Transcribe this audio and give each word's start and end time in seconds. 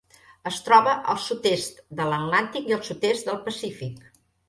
Es 0.51 0.55
troba 0.69 0.95
al 1.13 1.19
sud-est 1.27 1.85
de 2.01 2.09
l'Atlàntic 2.15 2.73
i 2.75 2.79
el 2.81 2.85
sud-est 2.91 3.33
del 3.33 3.43
Pacífic. 3.49 4.07